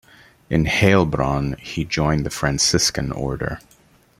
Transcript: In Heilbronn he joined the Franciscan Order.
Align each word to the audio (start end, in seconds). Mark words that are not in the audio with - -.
In 0.49 0.65
Heilbronn 0.65 1.59
he 1.59 1.85
joined 1.85 2.25
the 2.25 2.31
Franciscan 2.31 3.11
Order. 3.11 3.59